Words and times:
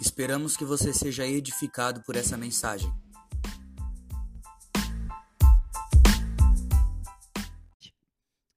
Esperamos 0.00 0.56
que 0.56 0.64
você 0.64 0.94
seja 0.94 1.26
edificado 1.26 2.00
por 2.04 2.14
essa 2.14 2.36
mensagem. 2.36 2.88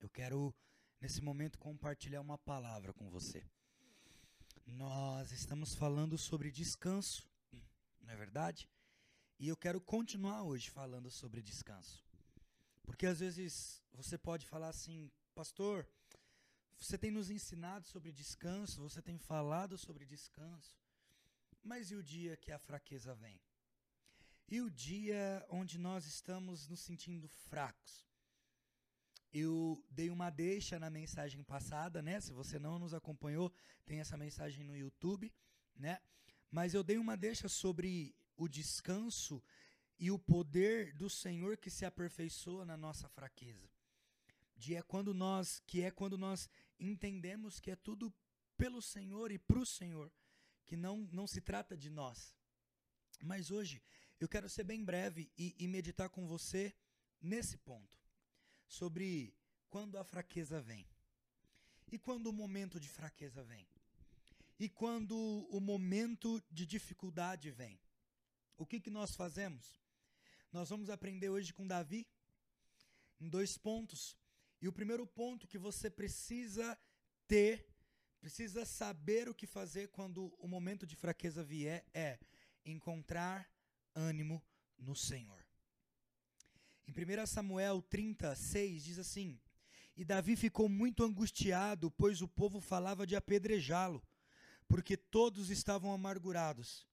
Eu 0.00 0.08
quero, 0.08 0.54
nesse 1.00 1.20
momento, 1.20 1.58
compartilhar 1.58 2.20
uma 2.20 2.38
palavra 2.38 2.92
com 2.92 3.10
você. 3.10 3.44
Nós 4.64 5.32
estamos 5.32 5.74
falando 5.74 6.16
sobre 6.16 6.48
descanso, 6.48 7.26
não 8.00 8.12
é 8.12 8.16
verdade? 8.16 8.70
E 9.36 9.48
eu 9.48 9.56
quero 9.56 9.80
continuar 9.80 10.44
hoje 10.44 10.70
falando 10.70 11.10
sobre 11.10 11.42
descanso. 11.42 12.04
Porque 12.84 13.04
às 13.04 13.18
vezes 13.18 13.82
você 13.92 14.16
pode 14.16 14.46
falar 14.46 14.68
assim, 14.68 15.10
pastor, 15.34 15.88
você 16.78 16.96
tem 16.96 17.10
nos 17.10 17.30
ensinado 17.30 17.84
sobre 17.84 18.12
descanso, 18.12 18.80
você 18.80 19.02
tem 19.02 19.18
falado 19.18 19.76
sobre 19.76 20.06
descanso. 20.06 20.81
Mas 21.62 21.90
e 21.90 21.94
o 21.94 22.02
dia 22.02 22.36
que 22.36 22.50
a 22.50 22.58
fraqueza 22.58 23.14
vem? 23.14 23.40
E 24.48 24.60
o 24.60 24.68
dia 24.68 25.46
onde 25.48 25.78
nós 25.78 26.06
estamos 26.06 26.66
nos 26.68 26.80
sentindo 26.80 27.28
fracos? 27.28 28.04
Eu 29.32 29.82
dei 29.88 30.10
uma 30.10 30.28
deixa 30.28 30.78
na 30.78 30.90
mensagem 30.90 31.42
passada, 31.42 32.02
né? 32.02 32.20
Se 32.20 32.32
você 32.32 32.58
não 32.58 32.78
nos 32.78 32.92
acompanhou, 32.92 33.50
tem 33.86 34.00
essa 34.00 34.16
mensagem 34.16 34.64
no 34.64 34.76
YouTube, 34.76 35.32
né? 35.74 36.00
Mas 36.50 36.74
eu 36.74 36.82
dei 36.82 36.98
uma 36.98 37.16
deixa 37.16 37.48
sobre 37.48 38.14
o 38.36 38.48
descanso 38.48 39.42
e 39.98 40.10
o 40.10 40.18
poder 40.18 40.92
do 40.94 41.08
Senhor 41.08 41.56
que 41.56 41.70
se 41.70 41.84
aperfeiçoa 41.84 42.66
na 42.66 42.76
nossa 42.76 43.08
fraqueza. 43.08 43.70
De 44.56 44.74
é 44.74 44.82
quando 44.82 45.14
nós, 45.14 45.60
que 45.60 45.80
é 45.80 45.90
quando 45.90 46.18
nós 46.18 46.50
entendemos 46.78 47.58
que 47.58 47.70
é 47.70 47.76
tudo 47.76 48.12
pelo 48.56 48.82
Senhor 48.82 49.30
e 49.30 49.38
para 49.38 49.60
o 49.60 49.66
Senhor 49.66 50.12
que 50.66 50.76
não, 50.76 51.08
não 51.12 51.26
se 51.26 51.40
trata 51.40 51.76
de 51.76 51.90
nós. 51.90 52.34
Mas 53.22 53.50
hoje 53.50 53.82
eu 54.18 54.28
quero 54.28 54.48
ser 54.48 54.64
bem 54.64 54.84
breve 54.84 55.30
e, 55.36 55.54
e 55.58 55.66
meditar 55.66 56.08
com 56.08 56.26
você 56.26 56.74
nesse 57.20 57.56
ponto, 57.58 57.98
sobre 58.66 59.34
quando 59.68 59.98
a 59.98 60.04
fraqueza 60.04 60.60
vem. 60.60 60.86
E 61.90 61.98
quando 61.98 62.28
o 62.28 62.32
momento 62.32 62.80
de 62.80 62.88
fraqueza 62.88 63.42
vem? 63.44 63.66
E 64.58 64.68
quando 64.68 65.16
o 65.50 65.60
momento 65.60 66.42
de 66.50 66.64
dificuldade 66.64 67.50
vem? 67.50 67.80
O 68.56 68.64
que, 68.64 68.80
que 68.80 68.90
nós 68.90 69.14
fazemos? 69.16 69.80
Nós 70.52 70.68
vamos 70.68 70.88
aprender 70.88 71.28
hoje 71.28 71.52
com 71.52 71.66
Davi 71.66 72.06
em 73.20 73.28
dois 73.28 73.56
pontos. 73.58 74.16
E 74.60 74.68
o 74.68 74.72
primeiro 74.72 75.06
ponto 75.06 75.48
que 75.48 75.58
você 75.58 75.90
precisa 75.90 76.78
ter 77.26 77.71
precisa 78.22 78.64
saber 78.64 79.28
o 79.28 79.34
que 79.34 79.48
fazer 79.48 79.88
quando 79.88 80.32
o 80.38 80.46
momento 80.46 80.86
de 80.86 80.94
fraqueza 80.94 81.42
vier 81.42 81.84
é 81.92 82.20
encontrar 82.64 83.50
ânimo 83.96 84.40
no 84.78 84.94
Senhor. 84.94 85.44
Em 86.86 86.92
1 86.92 87.26
Samuel 87.26 87.82
36 87.82 88.84
diz 88.84 88.98
assim: 89.00 89.40
E 89.96 90.04
Davi 90.04 90.36
ficou 90.36 90.68
muito 90.68 91.02
angustiado, 91.02 91.90
pois 91.90 92.22
o 92.22 92.28
povo 92.28 92.60
falava 92.60 93.04
de 93.04 93.16
apedrejá-lo, 93.16 94.00
porque 94.68 94.96
todos 94.96 95.50
estavam 95.50 95.92
amargurados, 95.92 96.86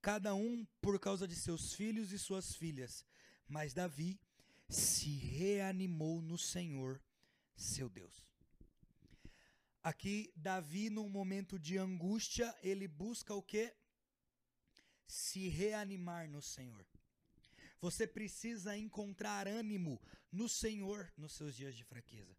cada 0.00 0.32
um 0.36 0.64
por 0.80 0.96
causa 1.00 1.26
de 1.26 1.34
seus 1.34 1.74
filhos 1.74 2.12
e 2.12 2.18
suas 2.20 2.54
filhas. 2.54 3.04
Mas 3.48 3.74
Davi 3.74 4.20
se 4.68 5.10
reanimou 5.16 6.22
no 6.22 6.38
Senhor, 6.38 7.02
seu 7.56 7.88
Deus. 7.88 8.27
Aqui, 9.82 10.32
Davi, 10.34 10.90
num 10.90 11.08
momento 11.08 11.58
de 11.58 11.78
angústia, 11.78 12.54
ele 12.62 12.88
busca 12.88 13.34
o 13.34 13.42
que? 13.42 13.74
Se 15.06 15.48
reanimar 15.48 16.28
no 16.28 16.42
Senhor. 16.42 16.84
Você 17.80 18.06
precisa 18.06 18.76
encontrar 18.76 19.46
ânimo 19.46 20.00
no 20.32 20.48
Senhor 20.48 21.10
nos 21.16 21.32
seus 21.32 21.54
dias 21.54 21.76
de 21.76 21.84
fraqueza, 21.84 22.36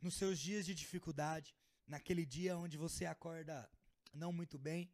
nos 0.00 0.14
seus 0.14 0.38
dias 0.40 0.66
de 0.66 0.74
dificuldade, 0.74 1.54
naquele 1.86 2.26
dia 2.26 2.58
onde 2.58 2.76
você 2.76 3.06
acorda 3.06 3.70
não 4.12 4.32
muito 4.32 4.58
bem, 4.58 4.92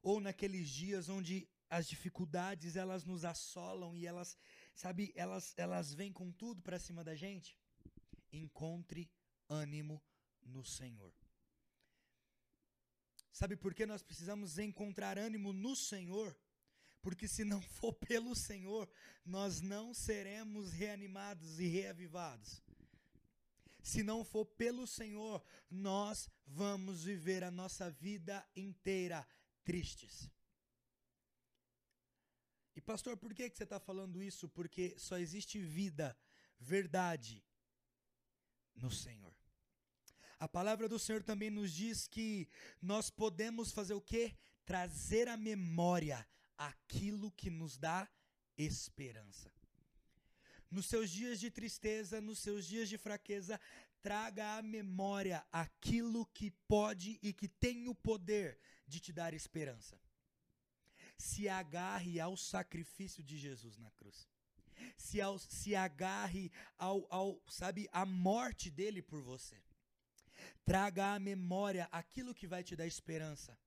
ou 0.00 0.20
naqueles 0.20 0.68
dias 0.68 1.08
onde 1.08 1.48
as 1.68 1.88
dificuldades 1.88 2.76
elas 2.76 3.04
nos 3.04 3.24
assolam 3.24 3.94
e 3.94 4.06
elas, 4.06 4.38
sabe, 4.74 5.12
elas 5.16 5.52
elas 5.56 5.92
vêm 5.92 6.12
com 6.12 6.30
tudo 6.30 6.62
para 6.62 6.78
cima 6.78 7.02
da 7.02 7.14
gente. 7.14 7.58
Encontre 8.32 9.10
ânimo 9.48 10.02
no 10.48 10.64
Senhor. 10.64 11.14
Sabe 13.32 13.56
por 13.56 13.72
que 13.72 13.86
nós 13.86 14.02
precisamos 14.02 14.58
encontrar 14.58 15.16
ânimo 15.16 15.52
no 15.52 15.76
Senhor? 15.76 16.36
Porque 17.00 17.28
se 17.28 17.44
não 17.44 17.62
for 17.62 17.92
pelo 17.94 18.34
Senhor, 18.34 18.90
nós 19.24 19.60
não 19.60 19.94
seremos 19.94 20.72
reanimados 20.72 21.60
e 21.60 21.68
reavivados. 21.68 22.60
Se 23.80 24.02
não 24.02 24.24
for 24.24 24.44
pelo 24.44 24.86
Senhor, 24.86 25.42
nós 25.70 26.28
vamos 26.44 27.04
viver 27.04 27.44
a 27.44 27.50
nossa 27.50 27.90
vida 27.90 28.44
inteira 28.56 29.26
tristes. 29.62 30.28
E 32.74 32.80
pastor, 32.80 33.16
por 33.16 33.32
que, 33.32 33.48
que 33.48 33.56
você 33.56 33.64
está 33.64 33.78
falando 33.78 34.22
isso? 34.22 34.48
Porque 34.48 34.98
só 34.98 35.16
existe 35.16 35.60
vida, 35.60 36.16
verdade 36.58 37.44
no 38.74 38.90
Senhor. 38.90 39.37
A 40.38 40.46
palavra 40.46 40.88
do 40.88 40.98
Senhor 40.98 41.22
também 41.22 41.50
nos 41.50 41.72
diz 41.72 42.06
que 42.06 42.48
nós 42.80 43.10
podemos 43.10 43.72
fazer 43.72 43.94
o 43.94 44.00
quê? 44.00 44.36
Trazer 44.64 45.26
à 45.26 45.36
memória 45.36 46.26
aquilo 46.56 47.32
que 47.32 47.50
nos 47.50 47.76
dá 47.76 48.08
esperança. 48.56 49.52
Nos 50.70 50.86
seus 50.86 51.10
dias 51.10 51.40
de 51.40 51.50
tristeza, 51.50 52.20
nos 52.20 52.38
seus 52.38 52.66
dias 52.66 52.88
de 52.88 52.98
fraqueza, 52.98 53.58
traga 54.02 54.58
à 54.58 54.62
memória 54.62 55.44
aquilo 55.50 56.26
que 56.26 56.50
pode 56.68 57.18
e 57.22 57.32
que 57.32 57.48
tem 57.48 57.88
o 57.88 57.94
poder 57.94 58.58
de 58.86 59.00
te 59.00 59.12
dar 59.12 59.34
esperança. 59.34 59.98
Se 61.16 61.48
agarre 61.48 62.20
ao 62.20 62.36
sacrifício 62.36 63.24
de 63.24 63.36
Jesus 63.36 63.76
na 63.76 63.90
cruz. 63.92 64.28
Se, 64.96 65.20
ao, 65.20 65.36
se 65.38 65.74
agarre 65.74 66.52
ao, 66.76 67.06
ao, 67.10 67.42
sabe, 67.48 67.88
à 67.90 68.06
morte 68.06 68.70
dele 68.70 69.02
por 69.02 69.20
você. 69.20 69.60
Traga 70.68 71.14
à 71.14 71.18
memória 71.18 71.88
aquilo 71.90 72.34
que 72.34 72.46
vai 72.46 72.62
te 72.62 72.76
dar 72.76 72.86
esperança. 72.86 73.58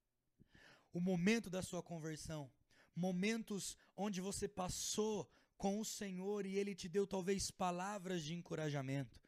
O 0.94 1.02
momento 1.02 1.50
da 1.50 1.64
sua 1.64 1.82
conversão, 1.82 2.54
momentos 2.96 3.76
onde 3.98 4.22
você 4.22 4.48
passou 4.48 5.28
com 5.58 5.80
o 5.80 5.84
Senhor 5.84 6.46
e 6.46 6.60
ele 6.60 6.76
te 6.76 6.88
deu 6.88 7.08
talvez 7.08 7.50
palavras 7.50 8.22
de 8.22 8.36
encorajamento. 8.36 9.20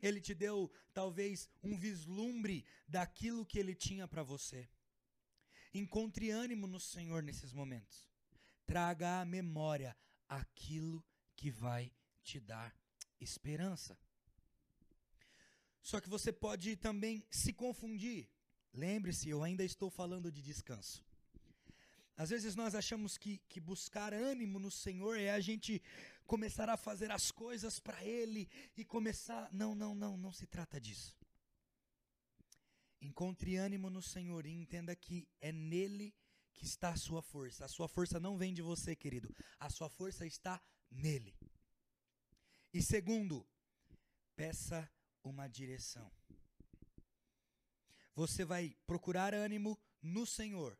Ele 0.00 0.20
te 0.20 0.34
deu 0.34 0.68
talvez 0.92 1.48
um 1.62 1.76
vislumbre 1.76 2.64
daquilo 2.88 3.46
que 3.46 3.56
ele 3.60 3.76
tinha 3.76 4.08
para 4.08 4.24
você. 4.24 4.68
Encontre 5.72 6.28
ânimo 6.30 6.66
no 6.66 6.80
Senhor 6.80 7.22
nesses 7.22 7.52
momentos. 7.52 8.10
Traga 8.66 9.20
à 9.20 9.24
memória 9.24 9.96
aquilo 10.28 11.04
que 11.36 11.52
vai 11.52 11.92
te 12.24 12.40
dar 12.40 12.76
esperança. 13.20 13.96
Só 15.82 16.00
que 16.00 16.08
você 16.08 16.32
pode 16.32 16.76
também 16.76 17.24
se 17.30 17.52
confundir. 17.52 18.28
Lembre-se, 18.72 19.28
eu 19.28 19.42
ainda 19.42 19.64
estou 19.64 19.90
falando 19.90 20.30
de 20.30 20.40
descanso. 20.40 21.04
Às 22.16 22.30
vezes 22.30 22.54
nós 22.54 22.74
achamos 22.74 23.18
que, 23.18 23.38
que 23.48 23.60
buscar 23.60 24.14
ânimo 24.14 24.58
no 24.58 24.70
Senhor 24.70 25.18
é 25.18 25.30
a 25.30 25.40
gente 25.40 25.82
começar 26.24 26.68
a 26.68 26.76
fazer 26.76 27.10
as 27.10 27.30
coisas 27.30 27.80
para 27.80 28.02
Ele 28.04 28.48
e 28.76 28.84
começar. 28.84 29.48
Não, 29.52 29.74
não, 29.74 29.94
não, 29.94 30.16
não 30.16 30.32
se 30.32 30.46
trata 30.46 30.80
disso. 30.80 31.16
Encontre 33.00 33.56
ânimo 33.56 33.90
no 33.90 34.00
Senhor 34.00 34.46
e 34.46 34.50
entenda 34.50 34.94
que 34.94 35.28
é 35.40 35.50
nele 35.50 36.14
que 36.54 36.64
está 36.64 36.90
a 36.90 36.96
sua 36.96 37.20
força. 37.20 37.64
A 37.64 37.68
sua 37.68 37.88
força 37.88 38.20
não 38.20 38.38
vem 38.38 38.54
de 38.54 38.62
você, 38.62 38.94
querido. 38.94 39.34
A 39.58 39.68
sua 39.68 39.88
força 39.88 40.24
está 40.24 40.62
nele. 40.90 41.34
E 42.72 42.80
segundo, 42.80 43.44
peça 44.36 44.88
uma 45.22 45.48
direção. 45.48 46.10
Você 48.14 48.44
vai 48.44 48.76
procurar 48.86 49.34
ânimo 49.34 49.78
no 50.02 50.26
Senhor. 50.26 50.78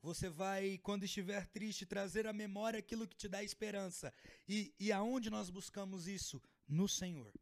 Você 0.00 0.28
vai, 0.28 0.78
quando 0.78 1.04
estiver 1.04 1.46
triste, 1.46 1.84
trazer 1.84 2.26
à 2.26 2.32
memória 2.32 2.78
aquilo 2.78 3.08
que 3.08 3.16
te 3.16 3.28
dá 3.28 3.42
esperança. 3.42 4.12
E, 4.46 4.74
e 4.78 4.92
aonde 4.92 5.30
nós 5.30 5.50
buscamos 5.50 6.06
isso? 6.06 6.40
No 6.68 6.88
Senhor. 6.88 7.32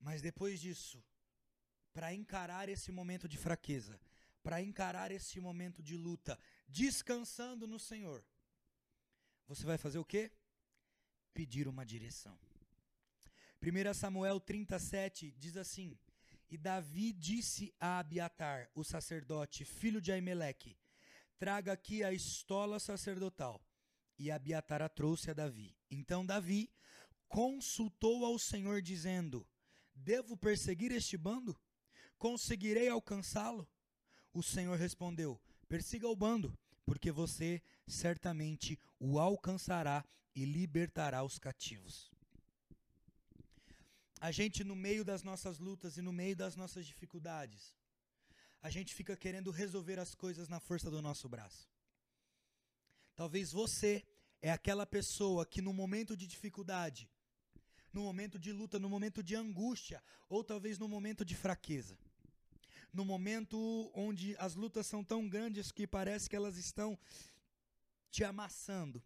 Mas 0.00 0.22
depois 0.22 0.60
disso, 0.60 1.04
para 1.92 2.14
encarar 2.14 2.68
esse 2.68 2.90
momento 2.92 3.28
de 3.28 3.36
fraqueza, 3.36 4.00
para 4.42 4.62
encarar 4.62 5.10
esse 5.10 5.40
momento 5.40 5.82
de 5.82 5.96
luta, 5.96 6.38
descansando 6.66 7.66
no 7.66 7.78
Senhor, 7.78 8.24
você 9.46 9.64
vai 9.64 9.76
fazer 9.76 9.98
o 9.98 10.04
quê? 10.04 10.30
Pedir 11.34 11.66
uma 11.68 11.84
direção. 11.84 12.38
1 13.60 13.92
Samuel 13.92 14.38
37 14.38 15.34
diz 15.36 15.56
assim: 15.56 15.98
E 16.48 16.56
Davi 16.56 17.12
disse 17.12 17.74
a 17.80 17.98
Abiatar, 17.98 18.70
o 18.74 18.84
sacerdote, 18.84 19.64
filho 19.64 20.00
de 20.00 20.12
Aimeleque: 20.12 20.78
Traga 21.38 21.72
aqui 21.72 22.04
a 22.04 22.12
estola 22.12 22.78
sacerdotal. 22.78 23.60
E 24.16 24.30
Abiatar 24.30 24.82
a 24.82 24.88
trouxe 24.88 25.30
a 25.30 25.34
Davi. 25.34 25.76
Então 25.90 26.26
Davi 26.26 26.72
consultou 27.28 28.24
ao 28.24 28.38
Senhor, 28.38 28.80
dizendo: 28.80 29.46
Devo 29.94 30.36
perseguir 30.36 30.92
este 30.92 31.16
bando? 31.16 31.58
Conseguirei 32.16 32.88
alcançá-lo? 32.88 33.68
O 34.32 34.42
Senhor 34.42 34.78
respondeu: 34.78 35.40
Persiga 35.68 36.08
o 36.08 36.16
bando, 36.16 36.56
porque 36.84 37.10
você 37.10 37.60
certamente 37.86 38.78
o 38.98 39.18
alcançará 39.18 40.04
e 40.34 40.44
libertará 40.44 41.24
os 41.24 41.38
cativos. 41.38 42.17
A 44.20 44.32
gente, 44.32 44.64
no 44.64 44.74
meio 44.74 45.04
das 45.04 45.22
nossas 45.22 45.58
lutas 45.58 45.96
e 45.96 46.02
no 46.02 46.12
meio 46.12 46.34
das 46.34 46.56
nossas 46.56 46.84
dificuldades, 46.84 47.74
a 48.60 48.68
gente 48.68 48.92
fica 48.92 49.16
querendo 49.16 49.50
resolver 49.50 49.98
as 49.98 50.14
coisas 50.14 50.48
na 50.48 50.58
força 50.58 50.90
do 50.90 51.00
nosso 51.00 51.28
braço. 51.28 51.70
Talvez 53.14 53.52
você 53.52 54.04
é 54.42 54.50
aquela 54.50 54.84
pessoa 54.86 55.46
que 55.46 55.62
no 55.62 55.72
momento 55.72 56.16
de 56.16 56.26
dificuldade, 56.26 57.08
no 57.92 58.02
momento 58.02 58.38
de 58.38 58.52
luta, 58.52 58.78
no 58.78 58.88
momento 58.88 59.22
de 59.22 59.36
angústia, 59.36 60.02
ou 60.28 60.42
talvez 60.42 60.78
no 60.78 60.88
momento 60.88 61.24
de 61.24 61.36
fraqueza, 61.36 61.96
no 62.92 63.04
momento 63.04 63.90
onde 63.94 64.36
as 64.38 64.54
lutas 64.54 64.86
são 64.86 65.04
tão 65.04 65.28
grandes 65.28 65.70
que 65.70 65.86
parece 65.86 66.28
que 66.28 66.36
elas 66.36 66.56
estão 66.56 66.98
te 68.10 68.24
amassando. 68.24 69.02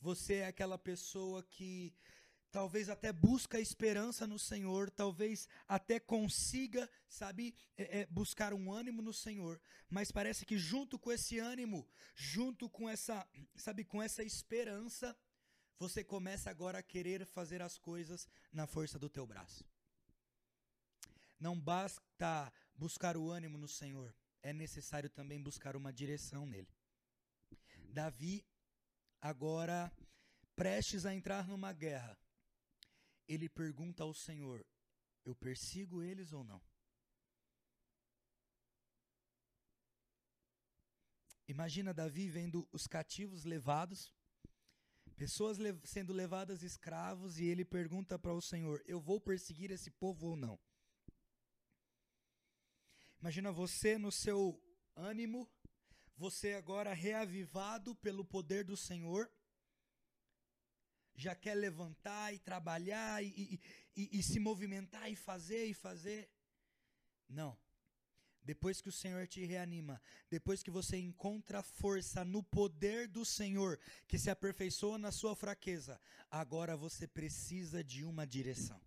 Você 0.00 0.34
é 0.34 0.46
aquela 0.46 0.76
pessoa 0.76 1.42
que 1.44 1.94
talvez 2.52 2.90
até 2.90 3.10
busca 3.10 3.58
esperança 3.58 4.26
no 4.26 4.38
Senhor, 4.38 4.90
talvez 4.90 5.48
até 5.66 5.98
consiga, 5.98 6.88
sabe, 7.08 7.54
é, 7.76 8.00
é, 8.00 8.06
buscar 8.06 8.52
um 8.52 8.70
ânimo 8.70 9.00
no 9.00 9.12
Senhor, 9.12 9.58
mas 9.88 10.12
parece 10.12 10.44
que 10.44 10.58
junto 10.58 10.98
com 10.98 11.10
esse 11.10 11.38
ânimo, 11.38 11.88
junto 12.14 12.68
com 12.68 12.88
essa, 12.88 13.26
sabe, 13.56 13.84
com 13.84 14.02
essa 14.02 14.22
esperança, 14.22 15.16
você 15.78 16.04
começa 16.04 16.50
agora 16.50 16.78
a 16.78 16.82
querer 16.82 17.24
fazer 17.24 17.62
as 17.62 17.78
coisas 17.78 18.28
na 18.52 18.66
força 18.66 18.98
do 18.98 19.08
teu 19.08 19.26
braço. 19.26 19.64
Não 21.40 21.58
basta 21.58 22.52
buscar 22.76 23.16
o 23.16 23.30
ânimo 23.30 23.56
no 23.56 23.66
Senhor, 23.66 24.14
é 24.42 24.52
necessário 24.52 25.08
também 25.08 25.40
buscar 25.42 25.74
uma 25.74 25.92
direção 25.92 26.44
nele. 26.44 26.68
Davi, 27.88 28.44
agora 29.20 29.90
prestes 30.54 31.06
a 31.06 31.14
entrar 31.14 31.48
numa 31.48 31.72
guerra, 31.72 32.16
ele 33.28 33.48
pergunta 33.48 34.02
ao 34.02 34.14
Senhor: 34.14 34.64
Eu 35.24 35.34
persigo 35.34 36.02
eles 36.02 36.32
ou 36.32 36.44
não? 36.44 36.62
Imagina 41.48 41.92
Davi 41.92 42.30
vendo 42.30 42.66
os 42.72 42.86
cativos 42.86 43.44
levados, 43.44 44.12
pessoas 45.16 45.58
sendo 45.84 46.12
levadas 46.12 46.62
escravos, 46.62 47.38
e 47.38 47.44
ele 47.44 47.64
pergunta 47.64 48.18
para 48.18 48.32
o 48.32 48.40
Senhor: 48.40 48.82
Eu 48.86 49.00
vou 49.00 49.20
perseguir 49.20 49.70
esse 49.70 49.90
povo 49.90 50.28
ou 50.28 50.36
não? 50.36 50.58
Imagina 53.20 53.52
você 53.52 53.98
no 53.98 54.10
seu 54.10 54.60
ânimo, 54.96 55.48
você 56.16 56.54
agora 56.54 56.92
reavivado 56.92 57.94
pelo 57.96 58.24
poder 58.24 58.64
do 58.64 58.76
Senhor, 58.76 59.30
já 61.14 61.34
quer 61.34 61.54
levantar 61.54 62.32
e 62.34 62.38
trabalhar 62.38 63.22
e, 63.22 63.60
e, 63.96 64.18
e, 64.18 64.22
se 64.22 64.38
movimentar 64.38 65.10
e 65.10 65.16
fazer 65.16 65.66
e 65.66 65.74
fazer. 65.74 66.30
Não. 67.28 67.56
Depois 68.44 68.80
que 68.80 68.88
o 68.88 68.92
Senhor 68.92 69.26
te 69.28 69.44
reanima, 69.44 70.02
depois 70.28 70.62
que 70.62 70.70
você 70.70 70.96
encontra 70.96 71.62
força 71.62 72.24
no 72.24 72.42
poder 72.42 73.06
do 73.06 73.24
Senhor, 73.24 73.78
que 74.08 74.18
se 74.18 74.30
aperfeiçoa 74.30 74.98
na 74.98 75.12
sua 75.12 75.36
fraqueza, 75.36 76.00
agora 76.28 76.76
você 76.76 77.06
precisa 77.06 77.84
de 77.84 78.04
uma 78.04 78.26
direção. 78.26 78.80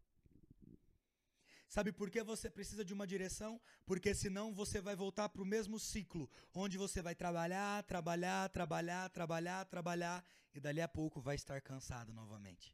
Sabe 1.68 1.92
por 1.92 2.10
que 2.10 2.24
você 2.24 2.50
precisa 2.50 2.86
de 2.86 2.94
uma 2.94 3.08
direção? 3.08 3.60
Porque 3.86 4.14
senão 4.14 4.54
você 4.54 4.80
vai 4.80 4.96
voltar 4.96 5.30
para 5.30 5.42
o 5.42 5.46
mesmo 5.46 5.80
ciclo, 5.80 6.30
onde 6.54 6.78
você 6.78 7.02
vai 7.02 7.16
trabalhar, 7.16 7.84
trabalhar, 7.84 8.50
trabalhar, 8.50 9.10
trabalhar, 9.10 9.66
trabalhar, 9.66 10.24
e 10.54 10.60
dali 10.60 10.82
a 10.82 10.88
pouco 10.88 11.20
vai 11.20 11.36
estar 11.36 11.60
cansado 11.62 12.14
novamente. 12.14 12.74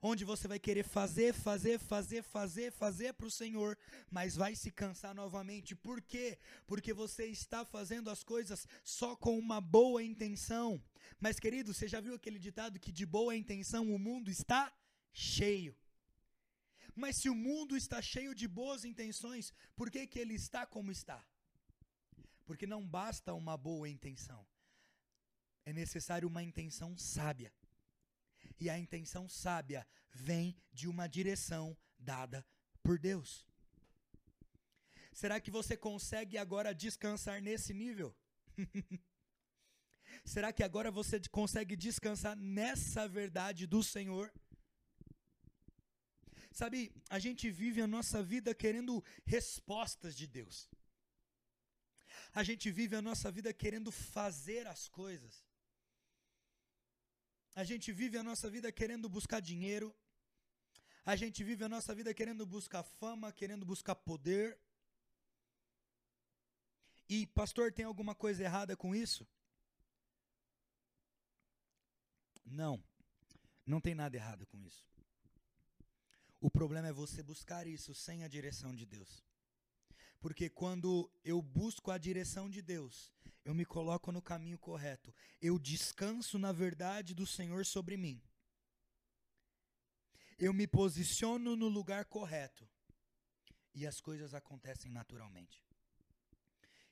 Onde 0.00 0.24
você 0.24 0.46
vai 0.46 0.58
querer 0.58 0.84
fazer, 0.84 1.32
fazer, 1.32 1.78
fazer, 1.78 2.22
fazer, 2.22 2.70
fazer 2.70 3.14
para 3.14 3.26
o 3.26 3.30
Senhor, 3.30 3.76
mas 4.10 4.36
vai 4.36 4.54
se 4.54 4.70
cansar 4.70 5.14
novamente. 5.14 5.74
Por 5.74 6.00
quê? 6.02 6.38
Porque 6.66 6.92
você 6.92 7.26
está 7.26 7.64
fazendo 7.64 8.10
as 8.10 8.22
coisas 8.22 8.66
só 8.82 9.16
com 9.16 9.38
uma 9.38 9.60
boa 9.60 10.02
intenção. 10.02 10.82
Mas, 11.18 11.40
querido, 11.40 11.72
você 11.72 11.88
já 11.88 12.00
viu 12.00 12.14
aquele 12.14 12.38
ditado 12.38 12.78
que 12.78 12.92
de 12.92 13.06
boa 13.06 13.34
intenção 13.34 13.92
o 13.92 13.98
mundo 13.98 14.30
está 14.30 14.72
cheio? 15.12 15.74
Mas 16.94 17.16
se 17.16 17.28
o 17.28 17.34
mundo 17.34 17.76
está 17.76 18.00
cheio 18.00 18.34
de 18.34 18.46
boas 18.46 18.84
intenções, 18.84 19.52
por 19.74 19.90
que, 19.90 20.06
que 20.06 20.18
ele 20.18 20.34
está 20.34 20.64
como 20.64 20.92
está? 20.92 21.24
Porque 22.44 22.66
não 22.66 22.86
basta 22.86 23.34
uma 23.34 23.56
boa 23.56 23.88
intenção. 23.88 24.46
É 25.64 25.72
necessário 25.72 26.28
uma 26.28 26.42
intenção 26.42 26.96
sábia. 26.96 27.52
E 28.60 28.70
a 28.70 28.78
intenção 28.78 29.28
sábia 29.28 29.86
vem 30.12 30.56
de 30.72 30.86
uma 30.86 31.08
direção 31.08 31.76
dada 31.98 32.46
por 32.82 32.98
Deus. 32.98 33.44
Será 35.12 35.40
que 35.40 35.50
você 35.50 35.76
consegue 35.76 36.36
agora 36.36 36.74
descansar 36.74 37.40
nesse 37.40 37.72
nível? 37.72 38.14
Será 40.24 40.52
que 40.52 40.62
agora 40.62 40.90
você 40.90 41.20
consegue 41.28 41.76
descansar 41.76 42.36
nessa 42.36 43.08
verdade 43.08 43.66
do 43.66 43.82
Senhor? 43.82 44.32
Sabe, 46.54 46.94
a 47.10 47.18
gente 47.18 47.50
vive 47.50 47.80
a 47.82 47.86
nossa 47.94 48.22
vida 48.22 48.54
querendo 48.54 49.02
respostas 49.26 50.14
de 50.14 50.24
Deus. 50.24 50.70
A 52.32 52.44
gente 52.44 52.70
vive 52.70 52.94
a 52.94 53.02
nossa 53.02 53.28
vida 53.28 53.52
querendo 53.52 53.90
fazer 53.90 54.64
as 54.68 54.86
coisas. 54.86 55.44
A 57.56 57.64
gente 57.64 57.90
vive 57.90 58.16
a 58.16 58.22
nossa 58.22 58.48
vida 58.48 58.70
querendo 58.70 59.08
buscar 59.08 59.40
dinheiro. 59.40 59.92
A 61.04 61.16
gente 61.16 61.42
vive 61.42 61.64
a 61.64 61.68
nossa 61.68 61.92
vida 61.92 62.14
querendo 62.14 62.46
buscar 62.46 62.84
fama, 62.84 63.32
querendo 63.32 63.66
buscar 63.66 63.96
poder. 63.96 64.56
E, 67.08 67.26
pastor, 67.26 67.72
tem 67.72 67.84
alguma 67.84 68.14
coisa 68.14 68.44
errada 68.44 68.76
com 68.76 68.94
isso? 68.94 69.26
Não, 72.44 72.80
não 73.66 73.80
tem 73.80 73.94
nada 73.94 74.16
errado 74.16 74.46
com 74.46 74.60
isso. 74.60 74.93
O 76.44 76.50
problema 76.50 76.88
é 76.88 76.92
você 76.92 77.22
buscar 77.22 77.66
isso 77.66 77.94
sem 77.94 78.22
a 78.22 78.28
direção 78.28 78.74
de 78.74 78.84
Deus. 78.84 79.24
Porque 80.20 80.50
quando 80.50 81.10
eu 81.24 81.40
busco 81.40 81.90
a 81.90 81.96
direção 81.96 82.50
de 82.50 82.60
Deus, 82.60 83.10
eu 83.46 83.54
me 83.54 83.64
coloco 83.64 84.12
no 84.12 84.20
caminho 84.20 84.58
correto. 84.58 85.10
Eu 85.40 85.58
descanso 85.58 86.38
na 86.38 86.52
verdade 86.52 87.14
do 87.14 87.26
Senhor 87.26 87.64
sobre 87.64 87.96
mim. 87.96 88.22
Eu 90.38 90.52
me 90.52 90.66
posiciono 90.66 91.56
no 91.56 91.66
lugar 91.66 92.04
correto. 92.04 92.68
E 93.74 93.86
as 93.86 93.98
coisas 93.98 94.34
acontecem 94.34 94.90
naturalmente. 94.92 95.64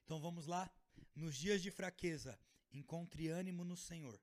Então 0.02 0.18
vamos 0.18 0.47
lá. 0.47 0.73
Nos 1.14 1.37
dias 1.37 1.61
de 1.61 1.71
fraqueza, 1.71 2.40
encontre 2.73 3.28
ânimo 3.28 3.64
no 3.64 3.76
Senhor 3.76 4.18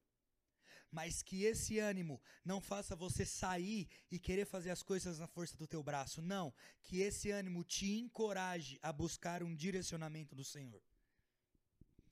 mas 0.92 1.22
que 1.22 1.44
esse 1.44 1.80
ânimo 1.80 2.22
não 2.44 2.60
faça 2.60 2.96
você 2.96 3.26
sair 3.26 3.88
e 4.10 4.20
querer 4.20 4.46
fazer 4.46 4.72
as 4.72 4.82
coisas 4.82 5.20
na 5.20 5.28
força 5.28 5.56
do 5.58 5.68
teu 5.68 5.84
braço. 5.84 6.22
Não, 6.22 6.54
que 6.82 7.02
esse 7.02 7.32
ânimo 7.32 7.64
te 7.64 7.92
encoraje 7.92 8.80
a 8.82 8.92
buscar 8.92 9.44
um 9.44 9.56
direcionamento 9.56 10.36
do 10.36 10.44
Senhor. 10.44 10.82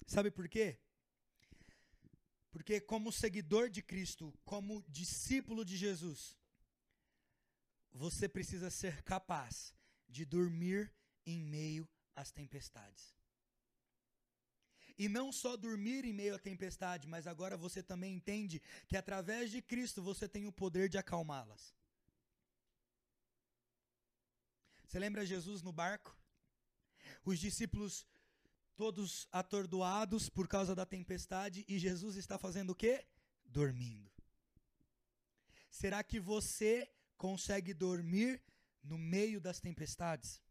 Sabe 0.05 0.31
por 0.31 0.48
quê? 0.48 0.79
Porque 2.51 2.79
como 2.79 3.12
seguidor 3.12 3.69
de 3.69 3.81
Cristo, 3.81 4.34
como 4.46 4.84
discípulo 4.88 5.65
de 5.65 5.75
Jesus, 5.75 6.38
você 7.91 8.29
precisa 8.29 8.69
ser 8.69 9.03
capaz 9.03 9.74
de 10.07 10.24
dormir 10.24 10.93
em 11.25 11.43
meio 11.43 11.88
às 12.15 12.31
tempestades. 12.31 13.16
E 14.98 15.08
não 15.08 15.32
só 15.32 15.56
dormir 15.56 16.06
em 16.06 16.13
meio 16.13 16.36
à 16.36 16.39
tempestade, 16.39 17.08
mas 17.08 17.27
agora 17.27 17.56
você 17.56 17.84
também 17.84 18.16
entende 18.16 18.62
que 18.88 18.98
através 18.98 19.51
de 19.51 19.62
Cristo 19.62 20.01
você 20.01 20.27
tem 20.27 20.48
o 20.48 20.51
poder 20.51 20.89
de 20.89 20.98
acalmá-las. 20.98 21.75
Você 24.86 24.98
lembra 25.00 25.25
Jesus 25.25 25.62
no 25.62 25.72
barco? 25.72 26.18
Os 27.24 27.39
discípulos 27.39 28.08
todos 28.75 29.27
atordoados 29.32 30.30
por 30.30 30.48
causa 30.48 30.74
da 30.75 30.86
tempestade 30.86 31.66
e 31.68 31.77
Jesus 31.77 32.16
está 32.16 32.38
fazendo 32.38 32.72
o 32.72 32.75
quê? 32.75 33.06
Dormindo. 33.46 34.12
Será 35.70 36.04
que 36.04 36.20
você 36.20 36.89
consegue 37.18 37.74
dormir 37.74 38.42
no 38.88 38.98
meio 38.98 39.39
das 39.42 39.60
tempestades. 39.60 40.42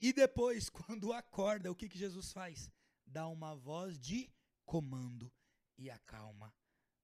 E 0.00 0.12
depois, 0.12 0.68
quando 0.70 1.12
acorda, 1.12 1.70
o 1.70 1.74
que, 1.74 1.88
que 1.88 1.98
Jesus 1.98 2.32
faz? 2.32 2.70
Dá 3.10 3.26
uma 3.26 3.56
voz 3.56 3.98
de 3.98 4.32
comando 4.64 5.32
e 5.76 5.90
acalma 5.90 6.54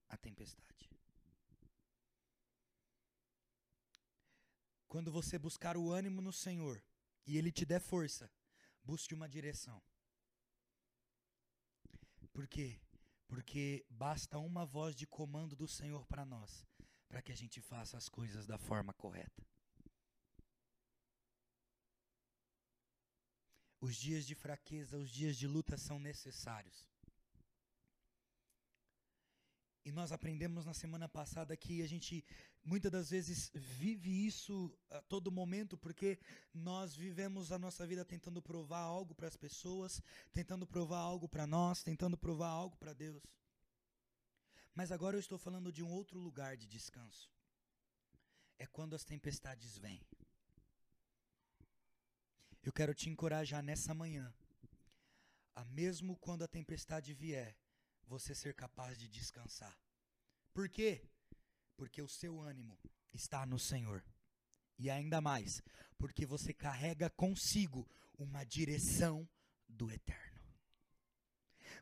a 0.09 0.17
tempestade. 0.17 0.89
Quando 4.87 5.11
você 5.11 5.37
buscar 5.37 5.77
o 5.77 5.91
ânimo 5.91 6.23
no 6.23 6.33
Senhor 6.33 6.81
e 7.27 7.37
Ele 7.37 7.51
te 7.51 7.67
der 7.67 7.81
força, 7.81 8.31
busque 8.85 9.15
uma 9.15 9.29
direção. 9.29 9.83
Por 12.33 12.47
quê? 12.47 12.81
Porque 13.27 13.85
basta 13.91 14.39
uma 14.39 14.65
voz 14.65 14.95
de 14.95 15.09
comando 15.09 15.57
do 15.57 15.67
Senhor 15.67 16.07
para 16.07 16.25
nós, 16.25 16.65
para 17.09 17.21
que 17.21 17.33
a 17.33 17.37
gente 17.37 17.61
faça 17.61 17.99
as 17.99 18.09
coisas 18.09 18.47
da 18.47 18.59
forma 18.59 18.95
correta. 18.95 19.45
Os 23.87 23.95
dias 23.95 24.27
de 24.27 24.35
fraqueza, 24.35 24.99
os 24.99 25.11
dias 25.19 25.37
de 25.37 25.47
luta 25.47 25.79
são 25.79 26.01
necessários. 26.01 26.79
E 29.85 29.93
nós 29.93 30.11
aprendemos 30.11 30.67
na 30.67 30.75
semana 30.75 31.09
passada 31.09 31.57
que 31.57 31.81
a 31.81 31.87
gente 31.87 32.25
muitas 32.65 32.91
das 32.91 33.11
vezes 33.11 33.53
vive 33.55 34.11
isso 34.27 34.77
a 34.91 35.01
todo 35.03 35.31
momento 35.31 35.79
porque 35.79 36.19
nós 36.53 36.97
vivemos 36.97 37.53
a 37.53 37.59
nossa 37.61 37.87
vida 37.87 38.05
tentando 38.05 38.43
provar 38.43 38.81
algo 38.81 39.15
para 39.15 39.29
as 39.29 39.37
pessoas, 39.37 40.03
tentando 40.33 40.67
provar 40.67 40.99
algo 40.99 41.29
para 41.29 41.47
nós, 41.47 41.85
tentando 41.85 42.17
provar 42.19 42.49
algo 42.49 42.77
para 42.77 42.93
Deus. 42.93 43.23
Mas 44.75 44.91
agora 44.91 45.17
eu 45.17 45.21
estou 45.21 45.39
falando 45.39 45.71
de 45.71 45.85
um 45.85 45.93
outro 45.93 46.19
lugar 46.19 46.57
de 46.57 46.67
descanso. 46.67 47.31
É 48.59 48.67
quando 48.67 48.97
as 48.97 49.05
tempestades 49.05 49.79
vêm. 49.79 50.01
Eu 52.67 52.73
quero 52.73 52.93
te 52.93 53.09
encorajar 53.09 53.63
nessa 53.63 53.95
manhã, 53.95 54.35
a 55.55 55.65
mesmo 55.67 56.17
quando 56.17 56.43
a 56.43 56.49
tempestade 56.49 57.15
vier, 57.15 57.57
você 58.09 58.35
ser 58.35 58.55
capaz 58.55 58.99
de 58.99 59.09
descansar. 59.09 59.79
Por 60.53 60.69
quê? 60.69 61.09
Porque 61.77 62.03
o 62.03 62.09
seu 62.09 62.41
ânimo 62.41 62.77
está 63.15 63.47
no 63.47 63.57
Senhor. 63.57 64.05
E 64.77 64.91
ainda 64.91 65.21
mais, 65.21 65.63
porque 65.97 66.27
você 66.27 66.53
carrega 66.53 67.09
consigo 67.09 67.89
uma 68.19 68.43
direção 68.43 69.29
do 69.69 69.89
eterno. 69.89 70.43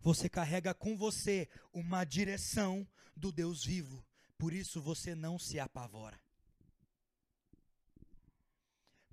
Você 0.02 0.28
carrega 0.28 0.74
com 0.74 0.98
você 0.98 1.48
uma 1.72 2.04
direção 2.04 2.86
do 3.16 3.32
Deus 3.32 3.64
vivo. 3.64 4.04
Por 4.36 4.52
isso 4.52 4.82
você 4.82 5.14
não 5.14 5.38
se 5.38 5.58
apavora. 5.58 6.22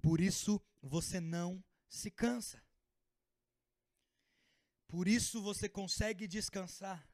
Por 0.01 0.19
isso 0.19 0.61
você 0.81 1.19
não 1.19 1.63
se 1.87 2.09
cansa. 2.09 2.61
Por 4.87 5.07
isso 5.07 5.41
você 5.41 5.69
consegue 5.69 6.27
descansar. 6.27 7.07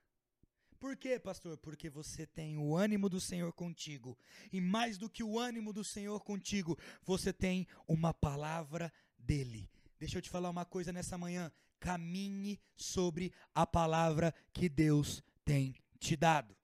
Por 0.79 0.95
quê, 0.95 1.19
pastor? 1.19 1.57
Porque 1.57 1.89
você 1.89 2.25
tem 2.25 2.57
o 2.57 2.75
ânimo 2.75 3.09
do 3.09 3.19
Senhor 3.19 3.51
contigo. 3.51 4.17
E 4.51 4.61
mais 4.61 4.97
do 4.97 5.09
que 5.09 5.23
o 5.23 5.39
ânimo 5.39 5.73
do 5.73 5.83
Senhor 5.83 6.23
contigo, 6.23 6.77
você 7.03 7.33
tem 7.33 7.67
uma 7.87 8.13
palavra 8.13 8.93
dele. 9.17 9.69
Deixa 9.99 10.19
eu 10.19 10.21
te 10.21 10.29
falar 10.29 10.49
uma 10.49 10.65
coisa 10.65 10.93
nessa 10.93 11.17
manhã. 11.17 11.51
Caminhe 11.79 12.59
sobre 12.75 13.33
a 13.53 13.65
palavra 13.65 14.33
que 14.53 14.69
Deus 14.69 15.23
tem 15.43 15.75
te 15.99 16.15
dado. 16.15 16.55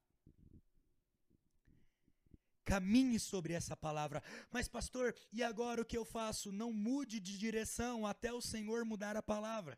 Caminhe 2.66 3.20
sobre 3.20 3.54
essa 3.54 3.76
palavra. 3.76 4.24
Mas, 4.52 4.68
pastor, 4.68 5.16
e 5.32 5.44
agora 5.44 5.82
o 5.82 5.86
que 5.86 5.98
eu 5.98 6.06
faço? 6.06 6.52
Não 6.52 6.72
mude 6.72 7.20
de 7.20 7.38
direção 7.38 8.06
até 8.06 8.32
o 8.32 8.42
Senhor 8.42 8.86
mudar 8.86 9.18
a 9.18 9.24
palavra. 9.24 9.78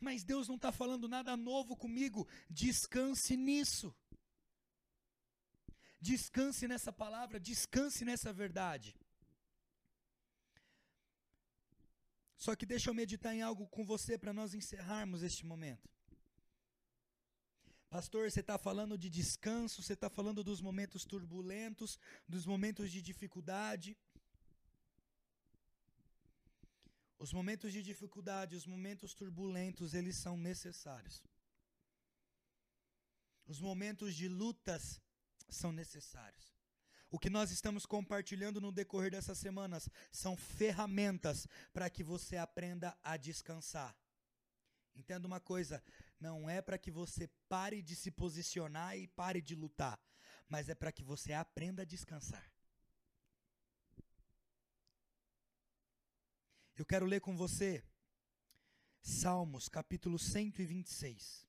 Mas 0.00 0.24
Deus 0.24 0.48
não 0.48 0.56
está 0.56 0.72
falando 0.72 1.08
nada 1.08 1.36
novo 1.36 1.76
comigo. 1.76 2.26
Descanse 2.48 3.36
nisso. 3.36 3.94
Descanse 6.00 6.68
nessa 6.68 6.92
palavra, 6.92 7.40
descanse 7.40 8.04
nessa 8.04 8.32
verdade. 8.32 8.94
Só 12.36 12.54
que 12.54 12.66
deixa 12.66 12.90
eu 12.90 12.94
meditar 12.94 13.34
em 13.34 13.42
algo 13.42 13.66
com 13.66 13.84
você 13.84 14.18
para 14.18 14.32
nós 14.32 14.54
encerrarmos 14.54 15.22
este 15.22 15.44
momento. 15.44 15.95
Pastor, 17.96 18.30
você 18.30 18.40
está 18.40 18.58
falando 18.58 18.98
de 18.98 19.08
descanso, 19.08 19.82
você 19.82 19.94
está 19.94 20.10
falando 20.10 20.44
dos 20.44 20.60
momentos 20.60 21.02
turbulentos, 21.06 21.98
dos 22.28 22.44
momentos 22.44 22.92
de 22.92 23.00
dificuldade. 23.00 23.96
Os 27.18 27.32
momentos 27.32 27.72
de 27.72 27.82
dificuldade, 27.82 28.54
os 28.54 28.66
momentos 28.66 29.14
turbulentos, 29.14 29.94
eles 29.94 30.16
são 30.16 30.36
necessários. 30.36 31.24
Os 33.46 33.58
momentos 33.60 34.14
de 34.14 34.28
lutas 34.28 35.00
são 35.48 35.72
necessários. 35.72 36.54
O 37.10 37.18
que 37.18 37.30
nós 37.30 37.50
estamos 37.50 37.86
compartilhando 37.86 38.60
no 38.60 38.72
decorrer 38.72 39.12
dessas 39.12 39.38
semanas 39.38 39.88
são 40.12 40.36
ferramentas 40.36 41.48
para 41.72 41.88
que 41.88 42.04
você 42.04 42.36
aprenda 42.36 42.94
a 43.02 43.16
descansar. 43.16 43.96
Entenda 44.94 45.26
uma 45.26 45.40
coisa: 45.40 45.82
não 46.18 46.48
é 46.48 46.60
para 46.62 46.78
que 46.78 46.90
você 46.90 47.28
pare 47.48 47.82
de 47.82 47.94
se 47.94 48.10
posicionar 48.10 48.96
e 48.96 49.06
pare 49.06 49.40
de 49.40 49.54
lutar, 49.54 50.00
mas 50.48 50.68
é 50.68 50.74
para 50.74 50.92
que 50.92 51.04
você 51.04 51.32
aprenda 51.32 51.82
a 51.82 51.84
descansar. 51.84 52.50
Eu 56.76 56.84
quero 56.84 57.06
ler 57.06 57.20
com 57.20 57.36
você 57.36 57.82
Salmos, 59.00 59.68
capítulo 59.68 60.18
126. 60.18 61.46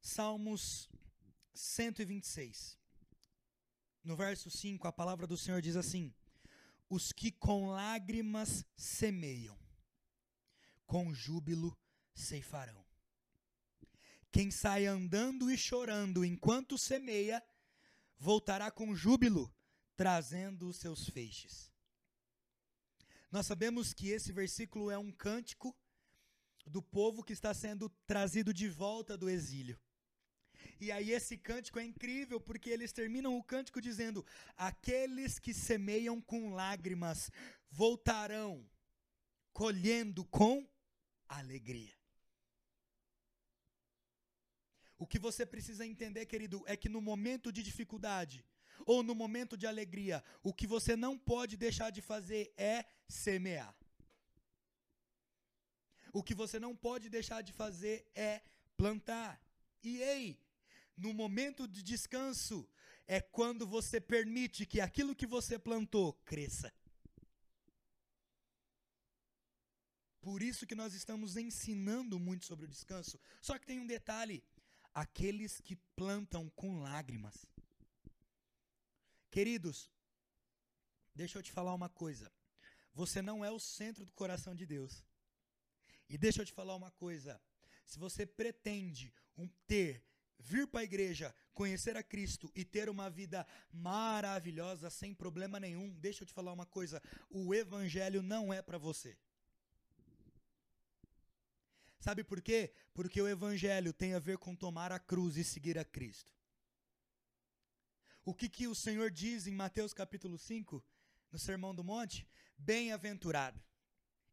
Salmos 0.00 0.88
126. 1.52 2.78
No 4.02 4.16
verso 4.16 4.50
5, 4.50 4.88
a 4.88 4.92
palavra 4.92 5.26
do 5.26 5.36
Senhor 5.36 5.60
diz 5.60 5.76
assim: 5.76 6.14
Os 6.88 7.12
que 7.12 7.30
com 7.30 7.68
lágrimas 7.68 8.64
semeiam, 8.74 9.58
com 10.90 11.14
júbilo 11.14 11.78
ceifarão. 12.12 12.84
Quem 14.32 14.50
sai 14.50 14.86
andando 14.86 15.48
e 15.48 15.56
chorando 15.56 16.24
enquanto 16.24 16.76
semeia, 16.76 17.40
voltará 18.18 18.72
com 18.72 18.92
júbilo 18.92 19.54
trazendo 19.94 20.66
os 20.66 20.78
seus 20.78 21.08
feixes. 21.08 21.70
Nós 23.30 23.46
sabemos 23.46 23.94
que 23.94 24.08
esse 24.08 24.32
versículo 24.32 24.90
é 24.90 24.98
um 24.98 25.12
cântico 25.12 25.78
do 26.66 26.82
povo 26.82 27.22
que 27.22 27.34
está 27.34 27.54
sendo 27.54 27.88
trazido 28.04 28.52
de 28.52 28.68
volta 28.68 29.16
do 29.16 29.30
exílio. 29.30 29.78
E 30.80 30.90
aí 30.90 31.12
esse 31.12 31.38
cântico 31.38 31.78
é 31.78 31.84
incrível 31.84 32.40
porque 32.40 32.68
eles 32.68 32.92
terminam 32.92 33.38
o 33.38 33.44
cântico 33.44 33.80
dizendo: 33.80 34.26
Aqueles 34.56 35.38
que 35.38 35.54
semeiam 35.54 36.20
com 36.20 36.52
lágrimas 36.52 37.30
voltarão 37.70 38.68
colhendo 39.52 40.24
com 40.24 40.68
alegria. 41.38 41.94
O 44.98 45.06
que 45.06 45.18
você 45.18 45.46
precisa 45.46 45.86
entender, 45.86 46.26
querido, 46.26 46.62
é 46.66 46.76
que 46.76 46.88
no 46.88 47.00
momento 47.00 47.50
de 47.50 47.62
dificuldade, 47.62 48.44
ou 48.84 49.02
no 49.02 49.14
momento 49.14 49.56
de 49.56 49.66
alegria, 49.66 50.22
o 50.42 50.52
que 50.52 50.66
você 50.66 50.94
não 50.96 51.16
pode 51.18 51.56
deixar 51.56 51.90
de 51.90 52.02
fazer 52.02 52.52
é 52.56 52.84
semear. 53.08 53.74
O 56.12 56.22
que 56.22 56.34
você 56.34 56.58
não 56.58 56.74
pode 56.76 57.08
deixar 57.08 57.40
de 57.42 57.52
fazer 57.52 58.10
é 58.14 58.42
plantar. 58.76 59.40
E 59.82 60.02
ei, 60.02 60.38
no 60.96 61.14
momento 61.14 61.66
de 61.66 61.82
descanso 61.82 62.68
é 63.06 63.20
quando 63.20 63.66
você 63.66 64.00
permite 64.00 64.66
que 64.66 64.80
aquilo 64.80 65.14
que 65.14 65.26
você 65.26 65.58
plantou 65.58 66.12
cresça. 66.24 66.72
Por 70.20 70.42
isso 70.42 70.66
que 70.66 70.74
nós 70.74 70.94
estamos 70.94 71.36
ensinando 71.36 72.18
muito 72.18 72.44
sobre 72.44 72.66
o 72.66 72.68
descanso. 72.68 73.18
Só 73.40 73.58
que 73.58 73.66
tem 73.66 73.80
um 73.80 73.86
detalhe: 73.86 74.42
aqueles 74.92 75.60
que 75.60 75.76
plantam 75.96 76.50
com 76.50 76.80
lágrimas 76.80 77.46
Queridos, 79.30 79.88
deixa 81.14 81.38
eu 81.38 81.42
te 81.42 81.52
falar 81.52 81.72
uma 81.72 81.88
coisa. 81.88 82.32
Você 82.92 83.22
não 83.22 83.44
é 83.44 83.50
o 83.50 83.60
centro 83.60 84.04
do 84.04 84.12
coração 84.12 84.56
de 84.56 84.66
Deus. 84.66 85.04
E 86.08 86.18
deixa 86.18 86.42
eu 86.42 86.44
te 86.44 86.52
falar 86.52 86.74
uma 86.74 86.90
coisa. 86.90 87.40
Se 87.86 87.96
você 87.96 88.26
pretende 88.26 89.14
um, 89.38 89.46
ter, 89.68 90.04
vir 90.36 90.66
para 90.66 90.80
a 90.80 90.84
igreja, 90.84 91.32
conhecer 91.54 91.96
a 91.96 92.02
Cristo 92.02 92.50
e 92.56 92.64
ter 92.64 92.88
uma 92.88 93.08
vida 93.08 93.46
maravilhosa, 93.72 94.90
sem 94.90 95.14
problema 95.14 95.60
nenhum, 95.60 95.94
deixa 96.00 96.24
eu 96.24 96.26
te 96.26 96.32
falar 96.32 96.52
uma 96.52 96.66
coisa. 96.66 97.00
O 97.30 97.54
evangelho 97.54 98.22
não 98.22 98.52
é 98.52 98.60
para 98.60 98.78
você. 98.78 99.16
Sabe 102.00 102.24
por 102.24 102.40
quê? 102.40 102.72
Porque 102.94 103.20
o 103.20 103.28
evangelho 103.28 103.92
tem 103.92 104.14
a 104.14 104.18
ver 104.18 104.38
com 104.38 104.56
tomar 104.56 104.90
a 104.90 104.98
cruz 104.98 105.36
e 105.36 105.44
seguir 105.44 105.78
a 105.78 105.84
Cristo. 105.84 106.32
o 108.24 108.34
que, 108.34 108.48
que 108.48 108.66
o 108.66 108.74
Senhor 108.74 109.10
diz 109.10 109.46
em 109.46 109.54
Mateus 109.54 109.92
capítulo 109.92 110.38
5, 110.38 110.82
no 111.30 111.38
Sermão 111.38 111.74
do 111.74 111.84
Monte? 111.84 112.26
Bem-aventurado. 112.56 113.62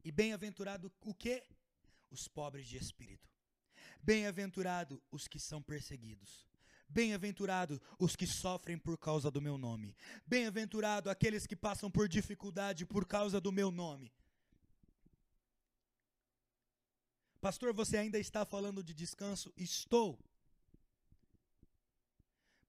E 0.03 0.11
bem-aventurado 0.11 0.91
o 1.01 1.13
quê? 1.13 1.43
Os 2.09 2.27
pobres 2.27 2.67
de 2.67 2.77
espírito. 2.77 3.29
Bem-aventurado 4.01 5.03
os 5.11 5.27
que 5.27 5.39
são 5.39 5.61
perseguidos. 5.61 6.47
Bem-aventurado 6.87 7.81
os 7.99 8.15
que 8.15 8.25
sofrem 8.25 8.77
por 8.77 8.97
causa 8.97 9.29
do 9.29 9.41
meu 9.41 9.57
nome. 9.57 9.93
Bem-aventurado 10.25 11.09
aqueles 11.09 11.45
que 11.45 11.55
passam 11.55 11.91
por 11.91 12.07
dificuldade 12.07 12.85
por 12.85 13.05
causa 13.05 13.41
do 13.41 13.51
meu 13.51 13.71
nome. 13.71 14.13
Pastor, 17.39 17.73
você 17.73 17.97
ainda 17.97 18.17
está 18.17 18.45
falando 18.45 18.83
de 18.83 18.93
descanso? 18.93 19.53
Estou. 19.55 20.19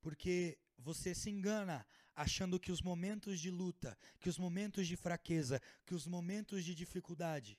Porque 0.00 0.58
você 0.76 1.14
se 1.14 1.30
engana 1.30 1.87
achando 2.14 2.58
que 2.58 2.72
os 2.72 2.82
momentos 2.82 3.40
de 3.40 3.50
luta, 3.50 3.96
que 4.20 4.28
os 4.28 4.38
momentos 4.38 4.87
de 4.87 4.96
fraqueza, 4.96 5.60
que 5.87 5.94
os 5.94 6.06
momentos 6.06 6.64
de 6.64 6.75
dificuldade 6.75 7.58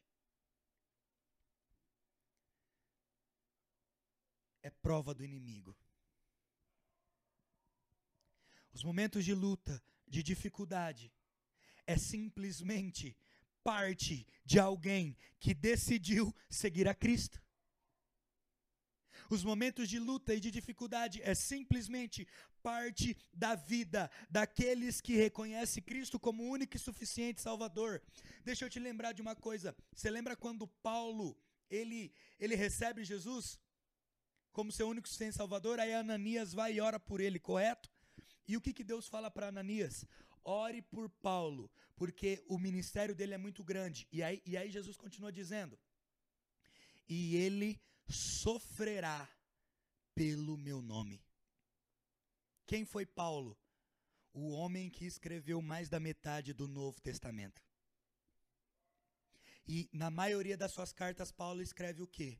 é 4.61 4.69
prova 4.69 5.13
do 5.13 5.23
inimigo. 5.23 5.75
Os 8.71 8.83
momentos 8.83 9.25
de 9.25 9.33
luta, 9.33 9.81
de 10.07 10.21
dificuldade, 10.21 11.11
é 11.87 11.97
simplesmente 11.97 13.17
parte 13.69 14.25
de 14.43 14.57
alguém 14.59 15.15
que 15.39 15.53
decidiu 15.53 16.35
seguir 16.49 16.87
a 16.87 16.95
Cristo. 16.95 17.39
Os 19.29 19.43
momentos 19.43 19.87
de 19.87 19.99
luta 19.99 20.33
e 20.33 20.39
de 20.39 20.49
dificuldade 20.49 21.21
é 21.21 21.35
simplesmente 21.35 22.27
parte 22.63 23.15
da 23.31 23.53
vida 23.53 24.09
daqueles 24.27 24.99
que 24.99 25.13
reconhecem 25.15 25.83
Cristo 25.83 26.19
como 26.19 26.49
único 26.55 26.75
e 26.75 26.79
suficiente 26.79 27.43
Salvador. 27.43 28.01
Deixa 28.43 28.65
eu 28.65 28.71
te 28.71 28.79
lembrar 28.79 29.11
de 29.11 29.21
uma 29.21 29.35
coisa. 29.35 29.75
Você 29.95 30.09
lembra 30.09 30.35
quando 30.35 30.67
Paulo 30.67 31.37
ele 31.69 32.11
ele 32.39 32.55
recebe 32.55 33.03
Jesus 33.03 33.59
como 34.51 34.71
seu 34.71 34.89
único 34.89 35.05
e 35.05 35.09
suficiente 35.09 35.37
Salvador? 35.37 35.79
Aí 35.79 35.93
Ananias 35.93 36.53
vai 36.53 36.73
e 36.73 36.81
ora 36.81 36.99
por 36.99 37.21
ele, 37.21 37.37
correto? 37.37 37.87
E 38.47 38.57
o 38.57 38.61
que, 38.61 38.73
que 38.73 38.83
Deus 38.83 39.07
fala 39.07 39.29
para 39.29 39.49
Ananias? 39.49 40.05
Ore 40.43 40.81
por 40.81 41.09
Paulo, 41.09 41.69
porque 41.95 42.43
o 42.47 42.57
ministério 42.57 43.13
dele 43.13 43.33
é 43.33 43.37
muito 43.37 43.63
grande. 43.63 44.07
E 44.11 44.23
aí, 44.23 44.41
e 44.45 44.55
aí 44.57 44.69
Jesus 44.69 44.97
continua 44.97 45.31
dizendo: 45.31 45.77
E 47.07 47.35
ele 47.35 47.79
sofrerá 48.07 49.29
pelo 50.15 50.57
meu 50.57 50.81
nome. 50.81 51.23
Quem 52.65 52.85
foi 52.85 53.05
Paulo? 53.05 53.57
O 54.31 54.51
homem 54.51 54.89
que 54.89 55.05
escreveu 55.05 55.61
mais 55.61 55.89
da 55.89 55.99
metade 55.99 56.53
do 56.53 56.67
Novo 56.67 57.01
Testamento. 57.01 57.63
E 59.67 59.89
na 59.91 60.09
maioria 60.09 60.57
das 60.57 60.71
suas 60.71 60.91
cartas, 60.91 61.31
Paulo 61.31 61.61
escreve 61.61 62.01
o 62.01 62.07
quê? 62.07 62.39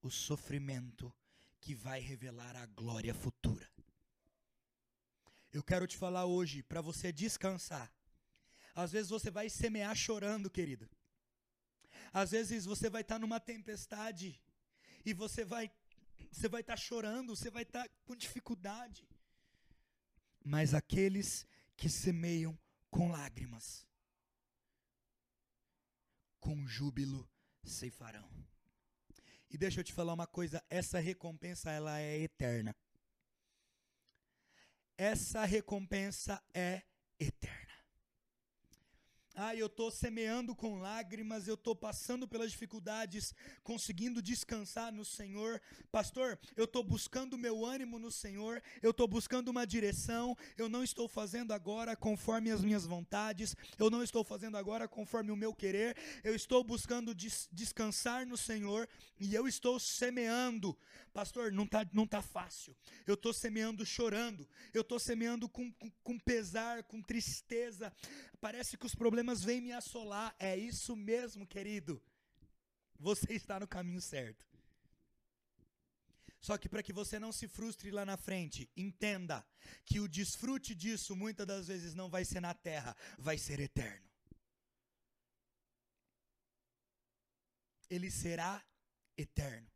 O 0.00 0.10
sofrimento 0.10 1.12
que 1.60 1.74
vai 1.74 2.00
revelar 2.00 2.56
a 2.56 2.66
glória 2.66 3.14
futura. 3.14 3.73
Eu 5.54 5.62
quero 5.62 5.86
te 5.86 5.96
falar 5.96 6.24
hoje 6.26 6.64
para 6.64 6.80
você 6.80 7.12
descansar. 7.12 7.88
Às 8.74 8.90
vezes 8.90 9.08
você 9.08 9.30
vai 9.30 9.48
semear 9.48 9.94
chorando, 9.94 10.50
querido. 10.50 10.90
Às 12.12 12.32
vezes 12.32 12.64
você 12.64 12.90
vai 12.90 13.02
estar 13.02 13.14
tá 13.14 13.18
numa 13.20 13.38
tempestade 13.38 14.42
e 15.06 15.14
você 15.14 15.44
vai 15.44 15.70
você 16.32 16.48
vai 16.48 16.60
estar 16.60 16.72
tá 16.72 16.76
chorando, 16.76 17.36
você 17.36 17.50
vai 17.50 17.62
estar 17.62 17.84
tá 17.84 17.94
com 18.04 18.16
dificuldade. 18.16 19.08
Mas 20.44 20.74
aqueles 20.74 21.46
que 21.76 21.88
semeiam 21.88 22.58
com 22.90 23.12
lágrimas, 23.12 23.86
com 26.40 26.66
júbilo 26.66 27.30
ceifarão. 27.62 28.28
E 29.48 29.56
deixa 29.56 29.78
eu 29.78 29.84
te 29.84 29.92
falar 29.92 30.14
uma 30.14 30.26
coisa, 30.26 30.60
essa 30.68 30.98
recompensa 30.98 31.70
ela 31.70 32.00
é 32.00 32.18
eterna 32.18 32.74
essa 34.96 35.44
recompensa 35.44 36.42
é 36.54 36.82
eterna. 37.18 37.63
Ah, 39.36 39.52
eu 39.52 39.66
estou 39.66 39.90
semeando 39.90 40.54
com 40.54 40.78
lágrimas, 40.78 41.48
eu 41.48 41.54
estou 41.54 41.74
passando 41.74 42.28
pelas 42.28 42.52
dificuldades, 42.52 43.34
conseguindo 43.64 44.22
descansar 44.22 44.92
no 44.92 45.04
Senhor. 45.04 45.60
Pastor, 45.90 46.38
eu 46.56 46.66
estou 46.66 46.84
buscando 46.84 47.36
meu 47.36 47.66
ânimo 47.66 47.98
no 47.98 48.12
Senhor, 48.12 48.62
eu 48.80 48.92
estou 48.92 49.08
buscando 49.08 49.48
uma 49.48 49.66
direção, 49.66 50.36
eu 50.56 50.68
não 50.68 50.84
estou 50.84 51.08
fazendo 51.08 51.52
agora 51.52 51.96
conforme 51.96 52.52
as 52.52 52.62
minhas 52.62 52.86
vontades, 52.86 53.56
eu 53.76 53.90
não 53.90 54.04
estou 54.04 54.22
fazendo 54.22 54.56
agora 54.56 54.86
conforme 54.86 55.32
o 55.32 55.36
meu 55.36 55.52
querer, 55.52 55.96
eu 56.22 56.36
estou 56.36 56.62
buscando 56.62 57.12
des 57.12 57.48
descansar 57.50 58.24
no 58.24 58.36
Senhor 58.36 58.88
e 59.18 59.34
eu 59.34 59.48
estou 59.48 59.80
semeando. 59.80 60.78
Pastor, 61.12 61.50
não 61.52 61.64
está 61.64 61.84
não 61.92 62.06
tá 62.06 62.22
fácil. 62.22 62.76
Eu 63.06 63.14
estou 63.14 63.32
semeando 63.32 63.84
chorando, 63.84 64.48
eu 64.72 64.82
estou 64.82 64.98
semeando 64.98 65.48
com, 65.48 65.72
com, 65.72 65.90
com 66.02 66.18
pesar, 66.18 66.84
com 66.84 67.02
tristeza. 67.02 67.92
Parece 68.44 68.76
que 68.76 68.84
os 68.84 68.94
problemas 68.94 69.42
vêm 69.42 69.58
me 69.58 69.72
assolar. 69.72 70.36
É 70.38 70.54
isso 70.54 70.94
mesmo, 70.94 71.46
querido. 71.46 71.98
Você 73.00 73.32
está 73.32 73.58
no 73.58 73.66
caminho 73.66 74.02
certo. 74.02 74.44
Só 76.42 76.58
que 76.58 76.68
para 76.68 76.82
que 76.82 76.92
você 76.92 77.18
não 77.18 77.32
se 77.32 77.48
frustre 77.48 77.90
lá 77.90 78.04
na 78.04 78.18
frente, 78.18 78.70
entenda 78.76 79.42
que 79.82 79.98
o 79.98 80.06
desfrute 80.06 80.74
disso 80.74 81.16
muitas 81.16 81.46
das 81.46 81.68
vezes 81.68 81.94
não 81.94 82.10
vai 82.10 82.22
ser 82.22 82.40
na 82.40 82.52
terra, 82.52 82.94
vai 83.18 83.38
ser 83.38 83.60
eterno. 83.60 84.06
Ele 87.88 88.10
será 88.10 88.62
eterno. 89.16 89.70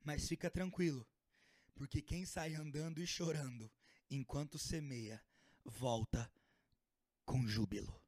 Mas 0.00 0.28
fica 0.28 0.48
tranquilo, 0.48 1.04
porque 1.74 2.00
quem 2.00 2.24
sai 2.24 2.54
andando 2.54 3.02
e 3.02 3.06
chorando 3.06 3.68
enquanto 4.08 4.60
semeia, 4.60 5.20
volta 5.64 6.30
com 7.24 7.46
júbilo, 7.46 8.00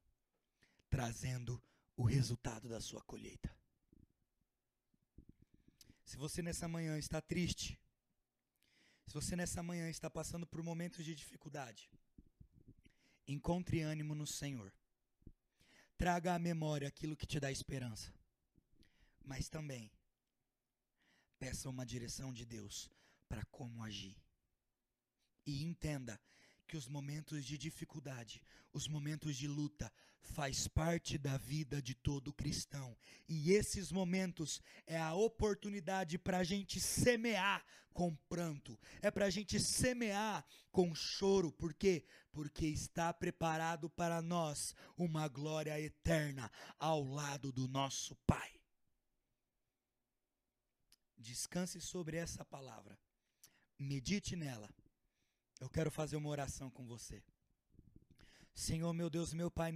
trazendo 0.89 1.61
o 1.95 2.03
resultado 2.03 2.69
da 2.69 2.79
sua 2.79 3.01
colheita. 3.01 3.55
Se 6.05 6.15
você 6.15 6.41
nessa 6.41 6.67
manhã 6.67 6.97
está 6.97 7.21
triste, 7.21 7.79
se 9.05 9.13
você 9.13 9.35
nessa 9.35 9.63
manhã 9.63 9.89
está 9.89 10.09
passando 10.09 10.45
por 10.45 10.61
momentos 10.63 11.03
de 11.03 11.15
dificuldade, 11.15 11.89
encontre 13.27 13.81
ânimo 13.81 14.15
no 14.15 14.25
Senhor. 14.25 14.73
Traga 15.97 16.35
à 16.35 16.39
memória 16.39 16.87
aquilo 16.87 17.17
que 17.17 17.25
te 17.25 17.39
dá 17.39 17.51
esperança. 17.51 18.13
Mas 19.23 19.49
também 19.49 19.91
peça 21.39 21.69
uma 21.69 21.85
direção 21.85 22.31
de 22.31 22.45
Deus 22.45 22.89
para 23.27 23.43
como 23.45 23.83
agir. 23.83 24.15
E 25.45 25.63
entenda 25.63 26.19
que 26.67 26.77
os 26.77 26.87
momentos 26.87 27.45
de 27.45 27.57
dificuldade, 27.57 28.41
os 28.73 28.87
momentos 28.87 29.37
de 29.37 29.47
luta, 29.47 29.91
faz 30.21 30.67
parte 30.67 31.17
da 31.17 31.37
vida 31.37 31.81
de 31.81 31.95
todo 31.95 32.33
cristão. 32.33 32.95
E 33.27 33.51
esses 33.53 33.91
momentos 33.91 34.61
é 34.85 34.99
a 34.99 35.13
oportunidade 35.13 36.17
para 36.17 36.39
a 36.39 36.43
gente 36.43 36.79
semear 36.79 37.65
com 37.93 38.15
pranto, 38.29 38.79
é 39.01 39.09
para 39.09 39.25
a 39.25 39.29
gente 39.29 39.59
semear 39.59 40.45
com 40.71 40.93
choro. 40.93 41.51
Por 41.51 41.73
quê? 41.73 42.05
Porque 42.31 42.67
está 42.67 43.11
preparado 43.11 43.89
para 43.89 44.21
nós 44.21 44.75
uma 44.95 45.27
glória 45.27 45.79
eterna 45.79 46.51
ao 46.77 47.03
lado 47.03 47.51
do 47.51 47.67
nosso 47.67 48.15
Pai. 48.27 48.51
Descanse 51.17 51.81
sobre 51.81 52.17
essa 52.17 52.45
palavra. 52.45 52.99
Medite 53.79 54.35
nela. 54.35 54.69
Eu 55.59 55.69
quero 55.69 55.89
fazer 55.89 56.15
uma 56.17 56.29
oração 56.29 56.69
com 56.69 56.85
você. 56.85 57.21
Senhor, 58.53 58.91
meu 58.93 59.09
Deus, 59.09 59.33
meu 59.33 59.51
Pai, 59.51 59.71